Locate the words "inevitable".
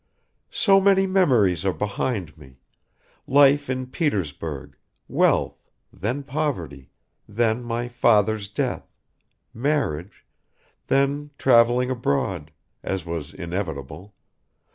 13.31-14.15